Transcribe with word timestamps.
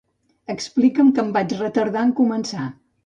Expliquen 0.53 1.11
que 1.19 1.23
em 1.25 1.29
vaig 1.35 1.55
retardar 1.59 2.03
en 2.09 2.15
començar. 2.21 2.65